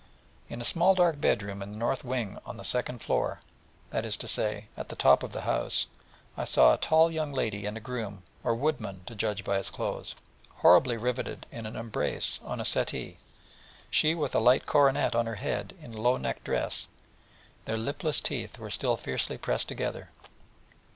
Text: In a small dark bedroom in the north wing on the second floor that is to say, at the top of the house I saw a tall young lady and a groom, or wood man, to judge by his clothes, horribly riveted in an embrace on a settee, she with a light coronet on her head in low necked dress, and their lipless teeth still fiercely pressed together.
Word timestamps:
In 0.49 0.61
a 0.61 0.65
small 0.65 0.95
dark 0.95 1.21
bedroom 1.21 1.61
in 1.61 1.71
the 1.73 1.77
north 1.77 2.03
wing 2.03 2.39
on 2.43 2.57
the 2.57 2.65
second 2.65 3.03
floor 3.03 3.39
that 3.91 4.03
is 4.03 4.17
to 4.17 4.27
say, 4.27 4.65
at 4.75 4.89
the 4.89 4.95
top 4.95 5.21
of 5.21 5.31
the 5.31 5.41
house 5.41 5.85
I 6.35 6.43
saw 6.43 6.73
a 6.73 6.79
tall 6.79 7.11
young 7.11 7.31
lady 7.31 7.67
and 7.67 7.77
a 7.77 7.79
groom, 7.79 8.23
or 8.43 8.55
wood 8.55 8.81
man, 8.81 9.01
to 9.05 9.13
judge 9.13 9.43
by 9.43 9.57
his 9.57 9.69
clothes, 9.69 10.15
horribly 10.55 10.97
riveted 10.97 11.45
in 11.51 11.67
an 11.67 11.75
embrace 11.75 12.39
on 12.43 12.59
a 12.59 12.65
settee, 12.65 13.19
she 13.91 14.15
with 14.15 14.33
a 14.33 14.39
light 14.39 14.65
coronet 14.65 15.13
on 15.13 15.27
her 15.27 15.35
head 15.35 15.75
in 15.79 15.91
low 15.91 16.17
necked 16.17 16.45
dress, 16.45 16.87
and 17.59 17.65
their 17.65 17.77
lipless 17.77 18.19
teeth 18.21 18.57
still 18.71 18.97
fiercely 18.97 19.37
pressed 19.37 19.67
together. 19.67 20.09